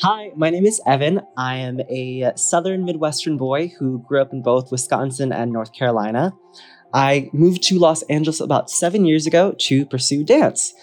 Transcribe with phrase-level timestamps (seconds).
[0.00, 1.20] Hi, my name is Evan.
[1.36, 6.32] I am a southern Midwestern boy who grew up in both Wisconsin and North Carolina.
[6.92, 10.74] I moved to Los Angeles about seven years ago to pursue dance.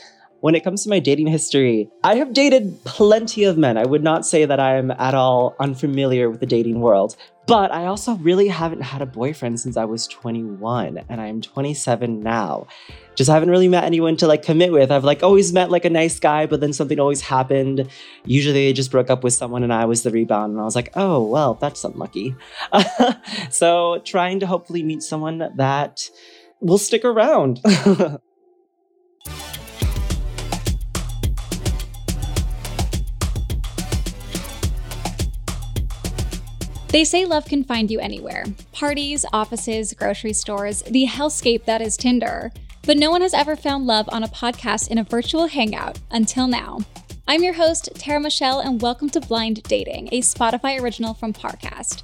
[0.42, 3.78] When it comes to my dating history, I have dated plenty of men.
[3.78, 7.72] I would not say that I am at all unfamiliar with the dating world, but
[7.72, 12.66] I also really haven't had a boyfriend since I was 21 and I'm 27 now.
[13.14, 14.90] Just haven't really met anyone to like commit with.
[14.90, 17.88] I've like always met like a nice guy, but then something always happened.
[18.26, 20.76] Usually they just broke up with someone and I was the rebound and I was
[20.76, 22.36] like, "Oh, well, that's unlucky."
[23.52, 26.10] so, trying to hopefully meet someone that
[26.62, 27.60] will stick around.
[36.92, 41.96] They say love can find you anywhere parties, offices, grocery stores, the hellscape that is
[41.96, 42.52] Tinder.
[42.86, 46.48] But no one has ever found love on a podcast in a virtual hangout until
[46.48, 46.80] now.
[47.30, 52.04] I'm your host, Tara Michelle, and welcome to Blind Dating, a Spotify original from Parcast.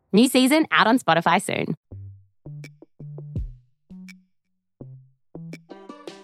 [0.13, 1.75] New season out on Spotify soon.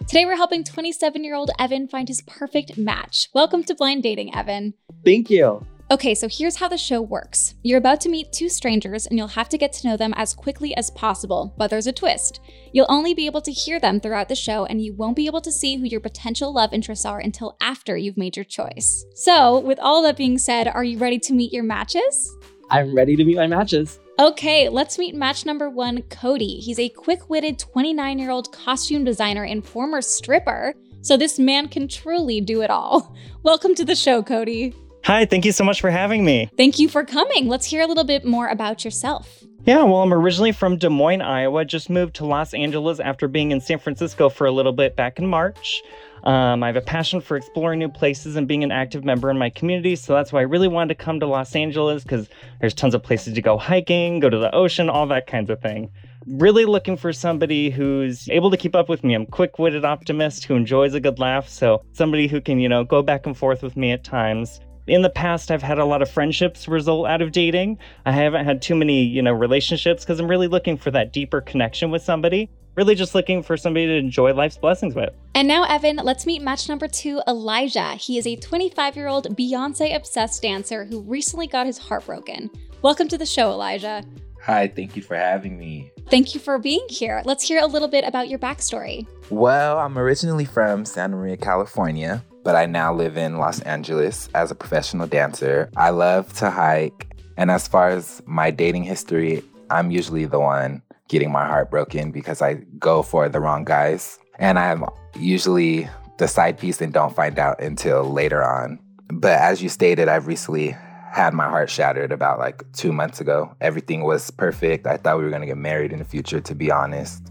[0.08, 3.30] Today, we're helping 27 year old Evan find his perfect match.
[3.34, 4.74] Welcome to Blind Dating, Evan.
[5.06, 5.66] Thank you.
[5.90, 7.56] Okay, so here's how the show works.
[7.64, 10.34] You're about to meet two strangers and you'll have to get to know them as
[10.34, 12.42] quickly as possible, but there's a twist.
[12.74, 15.40] You'll only be able to hear them throughout the show and you won't be able
[15.40, 19.06] to see who your potential love interests are until after you've made your choice.
[19.16, 22.36] So, with all that being said, are you ready to meet your matches?
[22.70, 24.00] I'm ready to meet my matches.
[24.20, 26.60] Okay, let's meet match number one, Cody.
[26.60, 30.74] He's a quick witted 29 year old costume designer and former stripper.
[31.02, 33.16] So this man can truly do it all.
[33.44, 34.74] Welcome to the show, Cody.
[35.06, 36.50] Hi, thank you so much for having me.
[36.58, 37.48] Thank you for coming.
[37.48, 39.46] Let's hear a little bit more about yourself.
[39.68, 41.66] Yeah, well, I'm originally from Des Moines, Iowa.
[41.66, 45.20] Just moved to Los Angeles after being in San Francisco for a little bit back
[45.20, 45.84] in March.
[46.24, 49.38] Um, I have a passion for exploring new places and being an active member in
[49.38, 52.30] my community, so that's why I really wanted to come to Los Angeles because
[52.62, 55.60] there's tons of places to go hiking, go to the ocean, all that kinds of
[55.62, 55.92] thing.
[56.28, 59.16] Really looking for somebody who's able to keep up with me.
[59.16, 63.02] I'm quick-witted optimist who enjoys a good laugh, so somebody who can, you know, go
[63.02, 66.10] back and forth with me at times in the past I've had a lot of
[66.10, 67.78] friendships result out of dating.
[68.06, 71.42] I haven't had too many, you know, relationships because I'm really looking for that deeper
[71.42, 72.50] connection with somebody.
[72.76, 75.10] Really just looking for somebody to enjoy life's blessings with.
[75.34, 77.96] And now, Evan, let's meet match number two, Elijah.
[77.96, 82.50] He is a 25 year old Beyonce obsessed dancer who recently got his heart broken.
[82.82, 84.04] Welcome to the show, Elijah.
[84.44, 85.92] Hi, thank you for having me.
[86.10, 87.22] Thank you for being here.
[87.26, 89.08] Let's hear a little bit about your backstory.
[89.30, 94.52] Well, I'm originally from Santa Maria, California but I now live in Los Angeles as
[94.52, 95.70] a professional dancer.
[95.76, 97.14] I love to hike.
[97.36, 102.10] And as far as my dating history, I'm usually the one getting my heart broken
[102.10, 104.18] because I go for the wrong guys.
[104.40, 104.86] And I'm
[105.20, 108.80] usually the side piece and don't find out until later on.
[109.10, 110.70] But as you stated, I've recently
[111.12, 113.54] had my heart shattered about like two months ago.
[113.60, 114.88] Everything was perfect.
[114.88, 117.30] I thought we were gonna get married in the future, to be honest.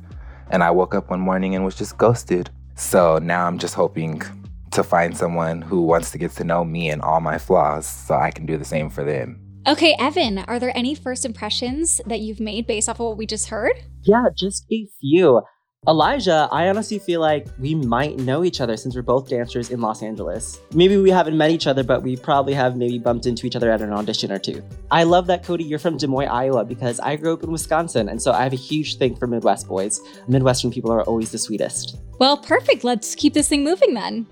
[0.50, 2.50] And I woke up one morning and was just ghosted.
[2.74, 4.20] So now I'm just hoping
[4.76, 8.14] to find someone who wants to get to know me and all my flaws so
[8.14, 9.40] I can do the same for them.
[9.66, 13.26] Okay, Evan, are there any first impressions that you've made based off of what we
[13.26, 13.72] just heard?
[14.02, 15.42] Yeah, just a few.
[15.88, 19.80] Elijah, I honestly feel like we might know each other since we're both dancers in
[19.80, 20.60] Los Angeles.
[20.74, 23.70] Maybe we haven't met each other, but we probably have maybe bumped into each other
[23.70, 24.62] at an audition or two.
[24.90, 28.08] I love that, Cody, you're from Des Moines, Iowa, because I grew up in Wisconsin,
[28.08, 30.00] and so I have a huge thing for Midwest boys.
[30.28, 31.98] Midwestern people are always the sweetest.
[32.18, 32.82] Well, perfect.
[32.82, 34.26] Let's keep this thing moving then.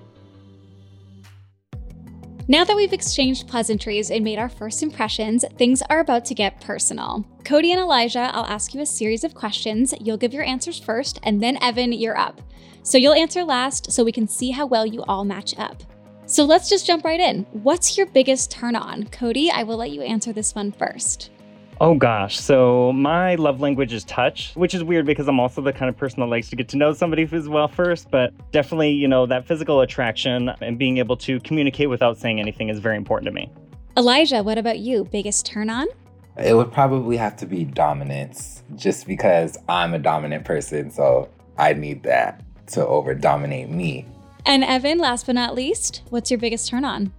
[2.46, 6.60] Now that we've exchanged pleasantries and made our first impressions, things are about to get
[6.60, 7.24] personal.
[7.42, 9.94] Cody and Elijah, I'll ask you a series of questions.
[9.98, 12.42] You'll give your answers first, and then Evan, you're up.
[12.82, 15.82] So you'll answer last so we can see how well you all match up.
[16.26, 17.46] So let's just jump right in.
[17.52, 19.04] What's your biggest turn on?
[19.04, 21.30] Cody, I will let you answer this one first.
[21.80, 25.72] Oh gosh, so my love language is touch, which is weird because I'm also the
[25.72, 28.90] kind of person that likes to get to know somebody as well first, but definitely,
[28.90, 32.96] you know, that physical attraction and being able to communicate without saying anything is very
[32.96, 33.50] important to me.
[33.96, 35.04] Elijah, what about you?
[35.04, 35.88] Biggest turn on?
[36.36, 41.28] It would probably have to be dominance, just because I'm a dominant person, so
[41.58, 44.06] I need that to over dominate me.
[44.46, 47.12] And Evan, last but not least, what's your biggest turn on?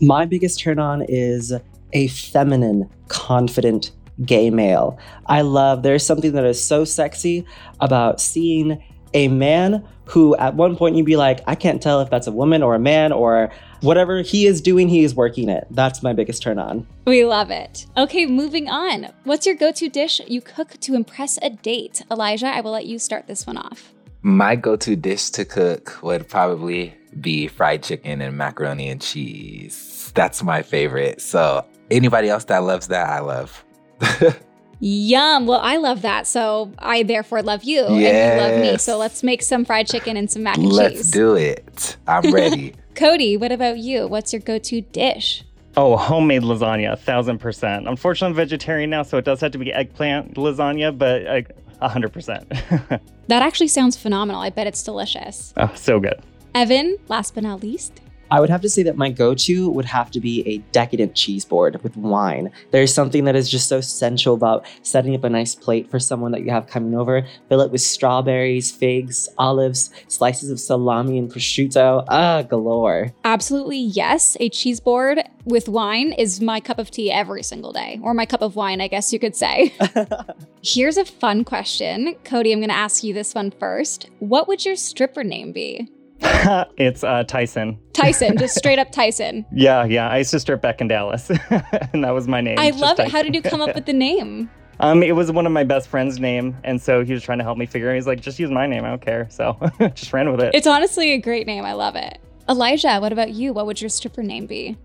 [0.00, 1.52] My biggest turn on is
[1.92, 3.92] a feminine, confident
[4.24, 4.98] gay male.
[5.26, 7.46] I love, there's something that is so sexy
[7.80, 8.82] about seeing
[9.14, 12.32] a man who at one point you'd be like, I can't tell if that's a
[12.32, 13.50] woman or a man or
[13.80, 15.66] whatever he is doing, he is working it.
[15.70, 16.86] That's my biggest turn on.
[17.06, 17.86] We love it.
[17.96, 19.12] Okay, moving on.
[19.24, 22.02] What's your go to dish you cook to impress a date?
[22.10, 23.92] Elijah, I will let you start this one off.
[24.22, 30.12] My go to dish to cook would probably be fried chicken and macaroni and cheese.
[30.14, 31.20] That's my favorite.
[31.20, 33.64] So, anybody else that loves that, I love.
[34.80, 35.46] Yum.
[35.46, 36.26] Well, I love that.
[36.26, 38.78] So I therefore love you and you love me.
[38.78, 40.76] So let's make some fried chicken and some mac and cheese.
[40.76, 41.96] Let's do it.
[42.06, 42.74] I'm ready.
[42.94, 44.06] Cody, what about you?
[44.06, 45.44] What's your go to dish?
[45.76, 47.88] Oh, homemade lasagna, a thousand percent.
[47.88, 51.88] Unfortunately, I'm vegetarian now, so it does have to be eggplant lasagna, but like a
[51.88, 52.52] hundred percent.
[53.28, 54.40] That actually sounds phenomenal.
[54.40, 55.52] I bet it's delicious.
[55.58, 56.18] Oh, so good.
[56.54, 58.00] Evan, last but not least.
[58.30, 61.14] I would have to say that my go to would have to be a decadent
[61.14, 62.52] cheese board with wine.
[62.70, 66.32] There's something that is just so sensual about setting up a nice plate for someone
[66.32, 67.26] that you have coming over.
[67.48, 72.04] Fill it with strawberries, figs, olives, slices of salami, and prosciutto.
[72.08, 73.12] Ah, galore.
[73.24, 74.36] Absolutely yes.
[74.40, 78.26] A cheese board with wine is my cup of tea every single day, or my
[78.26, 79.74] cup of wine, I guess you could say.
[80.62, 82.14] Here's a fun question.
[82.24, 84.10] Cody, I'm going to ask you this one first.
[84.18, 85.90] What would your stripper name be?
[86.76, 87.78] it's uh, Tyson.
[87.92, 89.46] Tyson, just straight up Tyson.
[89.52, 90.08] Yeah, yeah.
[90.08, 92.58] I used to strip back in Dallas, and that was my name.
[92.58, 93.10] I love it.
[93.10, 94.50] How did you come up with the name?
[94.80, 97.44] Um, it was one of my best friend's name, and so he was trying to
[97.44, 97.90] help me figure.
[97.90, 97.96] it.
[97.96, 98.84] He's like, "Just use my name.
[98.84, 99.58] I don't care." So
[99.94, 100.54] just ran with it.
[100.54, 101.64] It's honestly a great name.
[101.64, 102.18] I love it.
[102.48, 103.52] Elijah, what about you?
[103.52, 104.76] What would your stripper name be?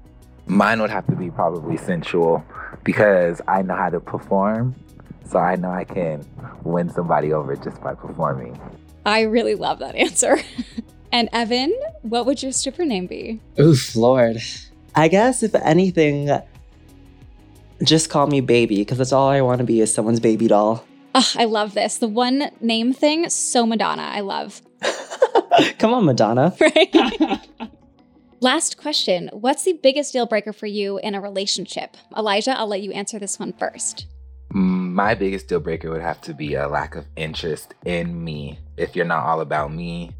[0.45, 2.43] Mine would have to be probably sensual
[2.83, 4.75] because I know how to perform.
[5.25, 6.25] So I know I can
[6.63, 8.59] win somebody over just by performing.
[9.05, 10.37] I really love that answer.
[11.13, 13.39] And Evan, what would your stripper name be?
[13.59, 14.37] Oof, Lord.
[14.95, 16.29] I guess if anything,
[17.83, 20.85] just call me baby, because that's all I want to be is someone's baby doll.
[21.15, 21.97] Oh, I love this.
[21.97, 24.01] The one name thing, so Madonna.
[24.01, 24.61] I love.
[25.77, 26.53] Come on, Madonna.
[26.59, 26.93] Right?
[28.41, 29.29] Last question.
[29.31, 31.95] What's the biggest deal breaker for you in a relationship?
[32.17, 34.07] Elijah, I'll let you answer this one first.
[34.49, 38.59] My biggest deal breaker would have to be a lack of interest in me.
[38.75, 40.11] If you're not all about me,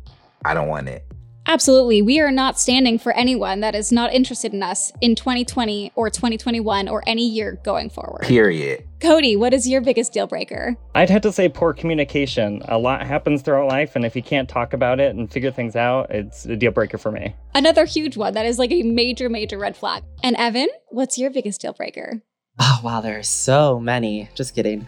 [0.45, 1.05] I don't want it.
[1.45, 2.01] Absolutely.
[2.01, 6.09] We are not standing for anyone that is not interested in us in 2020 or
[6.09, 8.21] 2021 or any year going forward.
[8.21, 8.87] Period.
[9.01, 10.77] Cody, what is your biggest deal breaker?
[10.95, 12.61] I'd have to say poor communication.
[12.69, 15.75] A lot happens throughout life, and if you can't talk about it and figure things
[15.75, 17.35] out, it's a deal breaker for me.
[17.53, 20.03] Another huge one that is like a major, major red flag.
[20.23, 22.21] And Evan, what's your biggest deal breaker?
[22.59, 24.29] Oh, wow, there are so many.
[24.35, 24.87] Just kidding.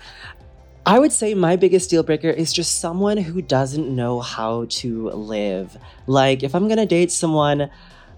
[0.87, 5.09] I would say my biggest deal breaker is just someone who doesn't know how to
[5.09, 5.75] live.
[6.05, 7.71] Like, if I'm gonna date someone,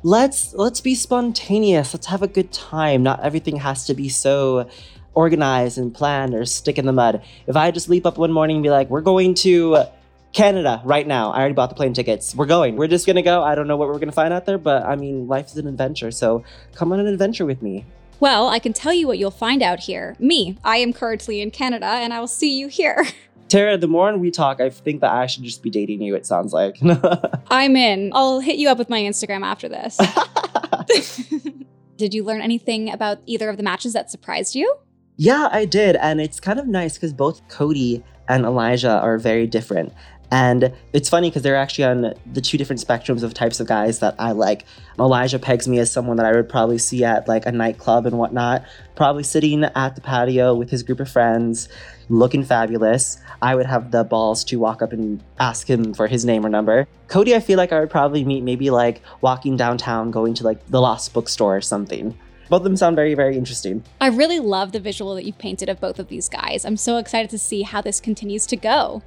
[0.03, 1.93] let's let's be spontaneous.
[1.93, 3.03] Let's have a good time.
[3.03, 4.69] Not everything has to be so
[5.13, 7.21] organized and planned or stick in the mud.
[7.47, 9.85] If I just leap up one morning and be like, "We're going to
[10.33, 11.31] Canada right now.
[11.31, 12.35] I already bought the plane tickets.
[12.35, 12.75] We're going.
[12.75, 13.43] We're just gonna go.
[13.43, 15.67] I don't know what we're gonna find out there, but I mean, life is an
[15.67, 16.11] adventure.
[16.11, 16.43] So
[16.75, 17.85] come on an adventure with me.
[18.19, 20.15] Well, I can tell you what you'll find out here.
[20.19, 23.05] Me, I am currently in Canada and I will see you here.
[23.47, 26.25] Tara, the more we talk, I think that I should just be dating you, it
[26.25, 26.77] sounds like.
[27.49, 28.11] I'm in.
[28.13, 29.97] I'll hit you up with my Instagram after this.
[31.95, 34.75] Did you learn anything about either of the matches that surprised you?
[35.17, 35.95] yeah, I did.
[35.97, 39.93] And it's kind of nice because both Cody and Elijah are very different.
[40.29, 43.99] And it's funny because they're actually on the two different spectrums of types of guys
[43.99, 44.65] that I like.
[44.99, 48.17] Elijah pegs me as someone that I would probably see at like a nightclub and
[48.17, 48.65] whatnot,
[48.95, 51.69] probably sitting at the patio with his group of friends,
[52.09, 53.19] looking fabulous.
[53.41, 56.49] I would have the balls to walk up and ask him for his name or
[56.49, 56.87] number.
[57.07, 60.65] Cody, I feel like I would probably meet maybe like walking downtown, going to like
[60.67, 62.17] the Lost Bookstore or something.
[62.49, 63.83] Both of them sound very, very interesting.
[63.99, 66.63] I really love the visual that you've painted of both of these guys.
[66.65, 69.03] I'm so excited to see how this continues to go.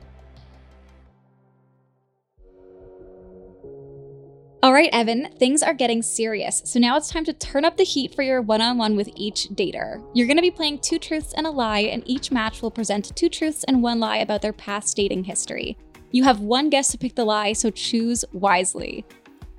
[4.63, 6.61] All right, Evan, things are getting serious.
[6.67, 9.09] So now it's time to turn up the heat for your one on one with
[9.17, 10.05] each dater.
[10.13, 13.17] You're going to be playing two truths and a lie, and each match will present
[13.17, 15.79] two truths and one lie about their past dating history.
[16.11, 19.07] You have one guess to pick the lie, so choose wisely.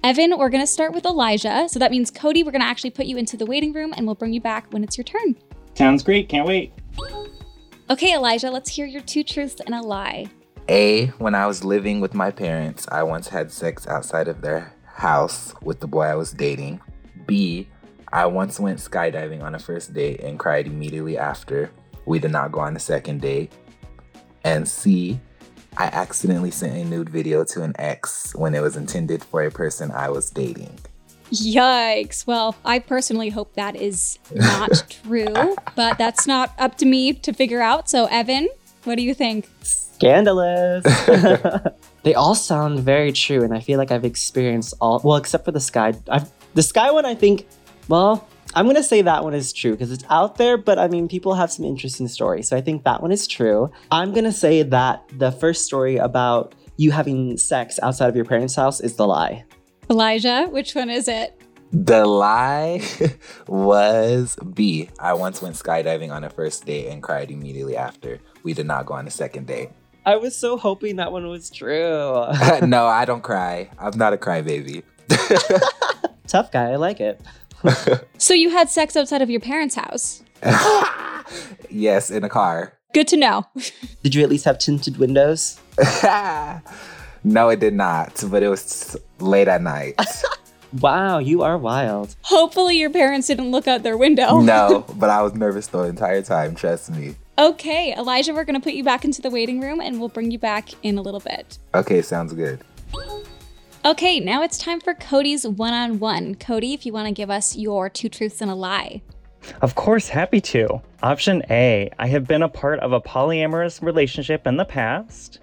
[0.04, 1.68] Evan, we're going to start with Elijah.
[1.68, 4.06] So that means Cody, we're going to actually put you into the waiting room and
[4.06, 5.36] we'll bring you back when it's your turn.
[5.74, 6.30] Sounds great.
[6.30, 6.74] Can't wait.
[7.90, 10.28] Okay, Elijah, let's hear your two truths and a lie.
[10.70, 14.74] A, when I was living with my parents, I once had sex outside of their
[14.94, 16.82] house with the boy I was dating.
[17.26, 17.68] B,
[18.14, 21.72] I once went skydiving on a first date and cried immediately after.
[22.06, 23.54] We did not go on a second date.
[24.44, 25.20] And C,
[25.78, 29.52] I accidentally sent a nude video to an ex when it was intended for a
[29.52, 30.78] person I was dating.
[31.32, 32.28] Yikes.
[32.28, 37.32] Well, I personally hope that is not true, but that's not up to me to
[37.32, 37.90] figure out.
[37.90, 38.50] So, Evan,
[38.84, 39.48] what do you think?
[39.62, 40.84] Scandalous.
[42.04, 45.02] they all sound very true, and I feel like I've experienced all.
[45.04, 45.94] Well, except for the sky.
[46.10, 47.06] I've the sky one.
[47.06, 47.48] I think.
[47.88, 51.08] Well, I'm gonna say that one is true because it's out there, but I mean,
[51.08, 53.72] people have some interesting stories, so I think that one is true.
[53.92, 58.56] I'm gonna say that the first story about you having sex outside of your parents'
[58.56, 59.46] house is the lie.
[59.90, 61.40] Elijah, which one is it?
[61.72, 62.82] The lie
[63.48, 64.90] was B.
[65.00, 68.20] I once went skydiving on a first date and cried immediately after.
[68.44, 69.70] We did not go on a second date.
[70.06, 72.26] I was so hoping that one was true.
[72.64, 73.70] no, I don't cry.
[73.78, 74.84] I'm not a crybaby.
[76.28, 77.22] Tough guy, I like it.
[78.18, 80.24] So, you had sex outside of your parents' house.
[81.70, 82.74] yes, in a car.
[82.94, 83.46] Good to know.
[84.04, 85.60] Did you at least have tinted windows?
[87.24, 90.00] no, it did not, but it was late at night.
[90.80, 92.16] Wow, you are wild.
[92.24, 94.40] Hopefully, your parents didn't look out their window.
[94.40, 97.16] no, but I was nervous the entire time, trust me.
[97.42, 100.30] Okay, Elijah, we're going to put you back into the waiting room and we'll bring
[100.30, 101.58] you back in a little bit.
[101.74, 102.62] Okay, sounds good.
[103.84, 106.36] Okay, now it's time for Cody's one on one.
[106.36, 109.02] Cody, if you want to give us your two truths and a lie.
[109.64, 110.84] Of course, happy to.
[111.02, 115.40] Option A I have been a part of a polyamorous relationship in the past.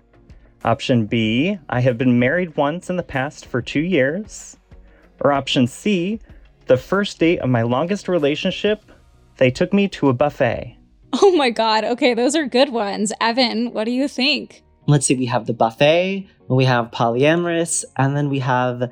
[0.65, 4.57] Option B I have been married once in the past for two years.
[5.19, 6.21] Or option C
[6.67, 8.85] the first date of my longest relationship,
[9.39, 10.78] they took me to a buffet.
[11.23, 11.85] Oh my God.
[11.85, 13.13] Okay, those are good ones.
[13.21, 14.63] Evan, what do you think?
[14.87, 18.91] Let's see, we have the buffet, we have polyamorous, and then we have.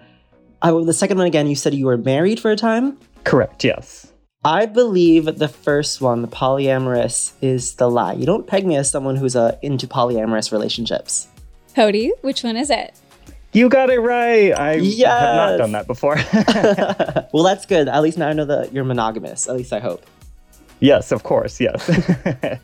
[0.63, 2.99] Oh, the second one again, you said you were married for a time?
[3.25, 4.13] Correct, yes.
[4.45, 8.13] I believe the first one, the polyamorous, is the lie.
[8.13, 11.29] You don't peg me as someone who's uh, into polyamorous relationships.
[11.75, 12.95] Cody, which one is it?
[13.53, 14.53] You got it right.
[14.53, 16.17] I have not done that before.
[17.33, 17.89] well, that's good.
[17.89, 19.49] At least now I know that you're monogamous.
[19.49, 20.05] At least I hope.
[20.81, 21.89] Yes, of course, yes.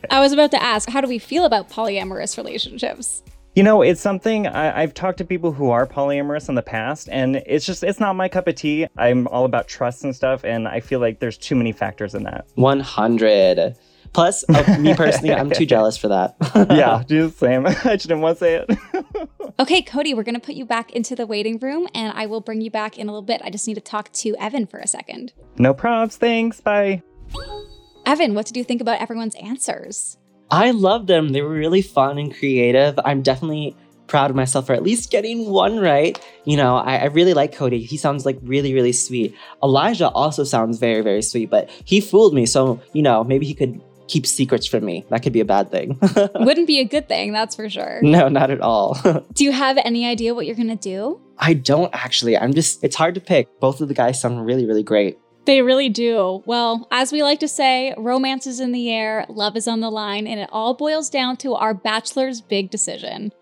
[0.09, 3.23] I was about to ask, how do we feel about polyamorous relationships?
[3.55, 7.07] You know, it's something I, I've talked to people who are polyamorous in the past,
[7.11, 8.87] and it's just, it's not my cup of tea.
[8.97, 12.23] I'm all about trust and stuff, and I feel like there's too many factors in
[12.23, 12.47] that.
[12.55, 13.75] 100.
[14.13, 16.35] Plus, uh, me personally, I'm too jealous for that.
[16.69, 17.65] yeah, do the same.
[17.65, 19.29] I just didn't want to say it.
[19.59, 22.41] Okay, Cody, we're going to put you back into the waiting room and I will
[22.41, 23.41] bring you back in a little bit.
[23.43, 25.33] I just need to talk to Evan for a second.
[25.57, 26.15] no props.
[26.17, 26.61] Thanks.
[26.61, 27.01] Bye.
[28.05, 30.17] Evan, what did you think about everyone's answers?
[30.51, 31.29] I love them.
[31.29, 32.99] They were really fun and creative.
[33.05, 33.75] I'm definitely
[34.07, 36.19] proud of myself for at least getting one right.
[36.45, 37.81] You know, I, I really like Cody.
[37.81, 39.35] He sounds like really, really sweet.
[39.63, 42.45] Elijah also sounds very, very sweet, but he fooled me.
[42.45, 45.05] So, you know, maybe he could keep secrets from me.
[45.09, 45.97] That could be a bad thing.
[46.35, 48.01] Wouldn't be a good thing, that's for sure.
[48.03, 48.95] no, not at all.
[49.33, 51.19] Do you have any idea what you're going to do?
[51.37, 52.37] I don't actually.
[52.37, 53.47] I'm just, it's hard to pick.
[53.59, 55.17] Both of the guys sound really, really great.
[55.45, 56.41] They really do.
[56.45, 59.89] Well, as we like to say, romance is in the air, love is on the
[59.89, 63.33] line, and it all boils down to our bachelor's big decision.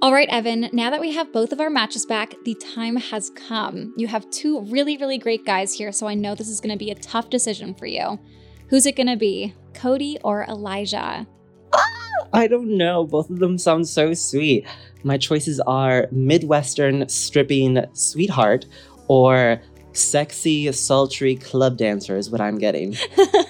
[0.00, 3.30] All right, Evan, now that we have both of our matches back, the time has
[3.30, 3.94] come.
[3.96, 6.78] You have two really, really great guys here, so I know this is going to
[6.78, 8.18] be a tough decision for you.
[8.68, 11.26] Who's it going to be, Cody or Elijah?
[12.32, 13.04] I don't know.
[13.04, 14.66] Both of them sound so sweet.
[15.02, 18.66] My choices are Midwestern stripping sweetheart
[19.08, 19.60] or
[19.92, 22.96] sexy, sultry club dancer is what I'm getting.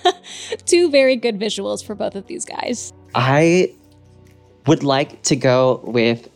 [0.67, 2.93] Two very good visuals for both of these guys.
[3.15, 3.75] I
[4.67, 6.29] would like to go with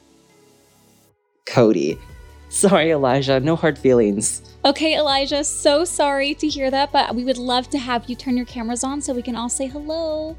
[1.46, 1.98] Cody.
[2.48, 4.42] Sorry, Elijah, no hard feelings.
[4.64, 8.36] Okay, Elijah, so sorry to hear that, but we would love to have you turn
[8.36, 10.36] your cameras on so we can all say hello.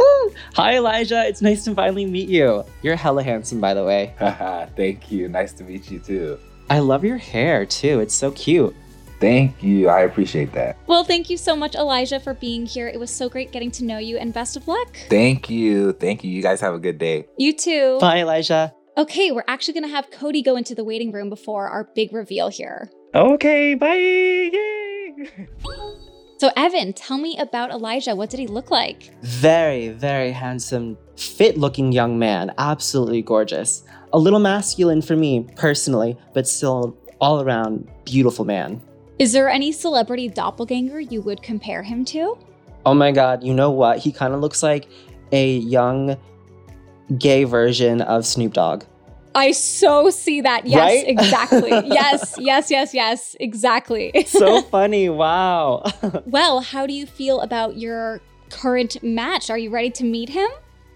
[0.00, 0.34] Ooh.
[0.54, 1.24] Hi, Elijah.
[1.26, 2.64] It's nice to finally meet you.
[2.82, 4.14] You're hella handsome, by the way.
[4.18, 5.28] Haha, Thank you.
[5.28, 6.38] Nice to meet you too.
[6.68, 8.00] I love your hair, too.
[8.00, 8.74] It's so cute.
[9.20, 9.88] Thank you.
[9.88, 10.78] I appreciate that.
[10.86, 12.88] Well, thank you so much, Elijah, for being here.
[12.88, 14.96] It was so great getting to know you, and best of luck.
[15.10, 15.92] Thank you.
[15.92, 16.30] Thank you.
[16.30, 17.26] You guys have a good day.
[17.36, 17.98] You too.
[18.00, 18.72] Bye, Elijah.
[18.96, 22.12] Okay, we're actually going to have Cody go into the waiting room before our big
[22.12, 22.90] reveal here.
[23.14, 23.94] Okay, bye.
[23.94, 25.28] Yay.
[26.40, 28.16] So, Evan, tell me about Elijah.
[28.16, 29.10] What did he look like?
[29.20, 32.54] Very, very handsome, fit looking young man.
[32.56, 33.82] Absolutely gorgeous.
[34.14, 38.80] A little masculine for me, personally, but still all around beautiful man.
[39.18, 42.38] Is there any celebrity doppelganger you would compare him to?
[42.86, 43.98] Oh my god, you know what?
[43.98, 44.88] He kind of looks like
[45.32, 46.16] a young
[47.18, 48.84] gay version of Snoop Dogg.
[49.34, 50.66] I so see that.
[50.66, 51.04] Yes, Right?
[51.08, 51.70] exactly.
[51.70, 54.12] yes, yes, yes, yes, exactly.
[54.26, 55.84] So funny, wow.
[56.26, 58.20] well, how do you feel about your
[58.50, 59.50] current match?
[59.50, 60.48] Are you ready to meet him?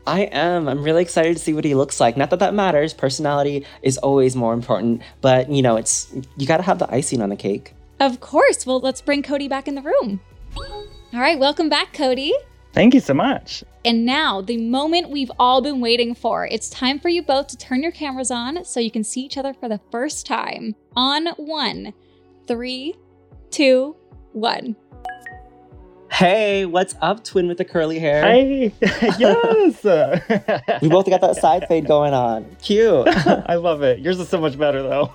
[0.06, 0.68] I am.
[0.68, 2.16] I'm really excited to see what he looks like.
[2.16, 2.92] Not that that matters.
[2.92, 7.22] Personality is always more important, but you know, it's you got to have the icing
[7.22, 7.72] on the cake.
[8.00, 8.66] Of course.
[8.66, 10.20] Well, let's bring Cody back in the room.
[10.56, 12.34] All right, welcome back, Cody.
[12.74, 13.62] Thank you so much.
[13.84, 16.46] And now, the moment we've all been waiting for.
[16.46, 19.38] It's time for you both to turn your cameras on so you can see each
[19.38, 20.74] other for the first time.
[20.96, 21.94] On one,
[22.48, 22.96] three,
[23.52, 23.94] two,
[24.32, 24.74] one.
[26.14, 28.22] Hey, what's up, twin with the curly hair?
[28.22, 28.72] Hey,
[29.18, 29.82] yes.
[30.80, 32.46] We both got that side fade going on.
[32.62, 33.08] Cute.
[33.48, 33.98] I love it.
[33.98, 35.06] Yours is so much better, though.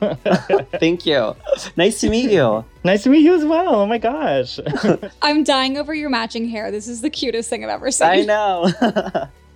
[0.78, 1.38] Thank you.
[1.78, 2.66] Nice to meet you.
[2.84, 3.76] nice to meet you as well.
[3.76, 4.60] Oh my gosh.
[5.22, 6.70] I'm dying over your matching hair.
[6.70, 8.10] This is the cutest thing I've ever seen.
[8.10, 8.70] I know.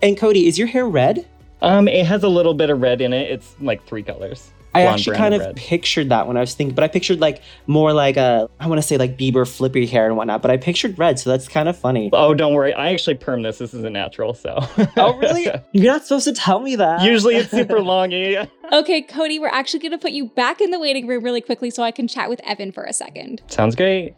[0.01, 1.27] and Cody, is your hair red?
[1.61, 3.29] um, it has a little bit of red in it.
[3.29, 4.49] It's like three colors.
[4.75, 5.55] I actually kind of red.
[5.55, 8.81] pictured that when I was thinking, but I pictured like more like a, I want
[8.81, 11.69] to say like Bieber flippy hair and whatnot, but I pictured red, so that's kind
[11.69, 12.09] of funny.
[12.11, 12.73] Oh, don't worry.
[12.73, 13.59] I actually perm this.
[13.59, 14.57] This isn't natural, so.
[14.97, 15.47] oh, really?
[15.73, 17.03] You're not supposed to tell me that.
[17.03, 18.49] Usually it's super longy.
[18.71, 21.69] Okay, Cody, we're actually going to put you back in the waiting room really quickly
[21.69, 23.41] so I can chat with Evan for a second.
[23.47, 24.15] Sounds great.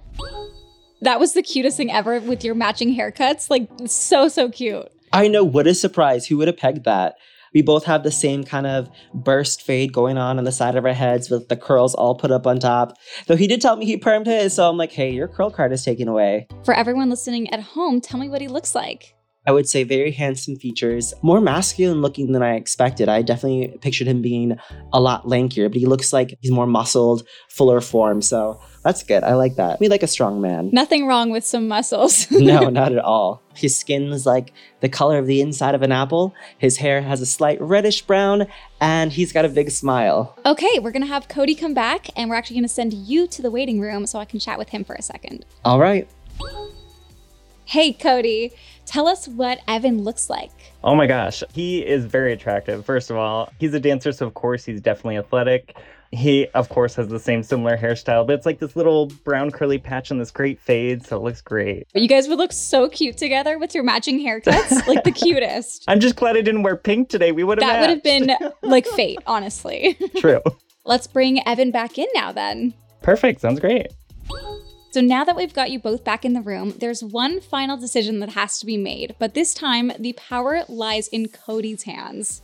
[1.01, 3.49] That was the cutest thing ever with your matching haircuts.
[3.49, 4.87] Like, so, so cute.
[5.11, 5.43] I know.
[5.43, 6.27] What a surprise.
[6.27, 7.15] Who would have pegged that?
[7.55, 10.85] We both have the same kind of burst fade going on on the side of
[10.85, 12.97] our heads with the curls all put up on top.
[13.27, 15.71] Though he did tell me he permed his, so I'm like, hey, your curl card
[15.71, 16.47] is taken away.
[16.65, 19.14] For everyone listening at home, tell me what he looks like.
[19.47, 23.09] I would say very handsome features, more masculine looking than I expected.
[23.09, 24.57] I definitely pictured him being
[24.91, 28.21] a lot lankier, but he looks like he's more muscled, fuller form.
[28.21, 29.23] So that's good.
[29.23, 29.79] I like that.
[29.79, 30.69] We like a strong man.
[30.71, 32.29] Nothing wrong with some muscles.
[32.31, 33.41] no, not at all.
[33.55, 36.33] His skin is like the color of the inside of an apple.
[36.57, 38.47] His hair has a slight reddish brown,
[38.81, 40.37] and he's got a big smile.
[40.45, 43.51] okay, we're to have Cody come back and we're actually to send you to the
[43.51, 45.45] waiting room so I can chat with him for a second.
[45.63, 46.07] All right.
[47.67, 48.53] Hey, Cody,
[48.85, 50.51] tell us what Evan looks like.
[50.83, 51.43] Oh my gosh.
[51.53, 52.85] He is very attractive.
[52.85, 55.75] First of all, he's a dancer, so of course he's definitely athletic.
[56.11, 59.77] He, of course, has the same similar hairstyle, but it's like this little brown curly
[59.79, 61.87] patch and this great fade, so it looks great.
[61.93, 65.83] You guys would look so cute together with your matching haircuts, like the cutest.
[65.87, 67.31] I'm just glad I didn't wear pink today.
[67.33, 68.31] We would have That would have been
[68.61, 69.97] like fate, honestly.
[70.17, 70.41] true.
[70.85, 72.73] Let's bring Evan back in now, then.
[73.01, 73.41] Perfect.
[73.41, 73.87] Sounds great.
[74.95, 78.21] So now that we've got you both back in the room, there's one final decision
[78.21, 82.41] that has to be made, but this time the power lies in Cody's hands.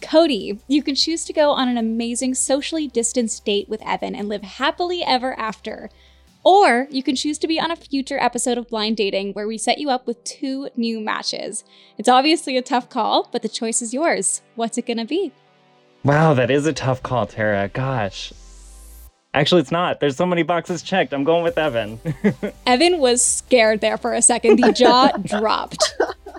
[0.00, 4.30] Cody, you can choose to go on an amazing socially distanced date with Evan and
[4.30, 5.90] live happily ever after.
[6.42, 9.58] Or you can choose to be on a future episode of Blind Dating where we
[9.58, 11.64] set you up with two new matches.
[11.98, 14.40] It's obviously a tough call, but the choice is yours.
[14.54, 15.32] What's it gonna be?
[16.02, 17.68] Wow, that is a tough call, Tara.
[17.68, 18.32] Gosh.
[19.34, 19.98] Actually, it's not.
[20.00, 21.12] There's so many boxes checked.
[21.12, 21.98] I'm going with Evan.
[22.66, 24.60] Evan was scared there for a second.
[24.60, 25.94] The jaw dropped.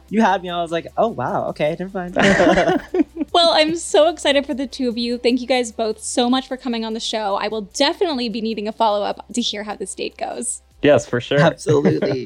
[0.10, 0.50] You had me.
[0.50, 1.48] I was like, oh, wow.
[1.50, 2.18] Okay, never mind.
[3.34, 5.18] Well, I'm so excited for the two of you.
[5.18, 7.36] Thank you guys both so much for coming on the show.
[7.36, 10.62] I will definitely be needing a follow up to hear how this date goes.
[10.82, 11.42] yes, for sure.
[11.42, 12.26] Absolutely.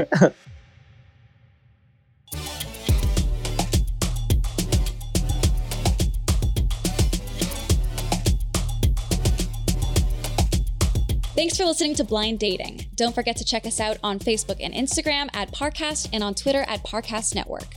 [11.40, 12.86] Thanks for listening to Blind Dating.
[12.96, 16.66] Don't forget to check us out on Facebook and Instagram at Parcast and on Twitter
[16.68, 17.76] at Parcast Network.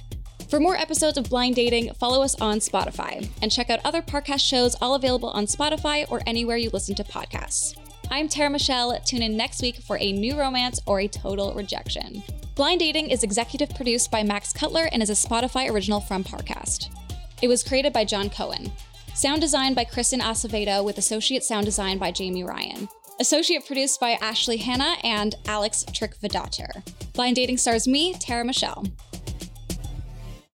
[0.51, 4.41] For more episodes of Blind Dating, follow us on Spotify and check out other Parcast
[4.41, 7.79] shows all available on Spotify or anywhere you listen to podcasts.
[8.11, 8.99] I'm Tara Michelle.
[9.05, 12.25] Tune in next week for a new romance or a total rejection.
[12.57, 16.89] Blind Dating is executive produced by Max Cutler and is a Spotify original from Parcast.
[17.41, 18.73] It was created by John Cohen.
[19.15, 22.89] Sound design by Kristen Acevedo with associate sound design by Jamie Ryan.
[23.23, 26.83] Associate produced by Ashley Hanna and Alex Trickvedater.
[27.13, 28.85] Blind Dating stars me, Tara Michelle.